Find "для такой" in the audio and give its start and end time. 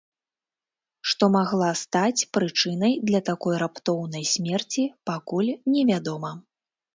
3.11-3.55